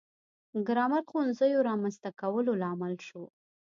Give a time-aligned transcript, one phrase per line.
[0.53, 3.23] د ګرامر ښوونځیو رامنځته کولو لامل شو.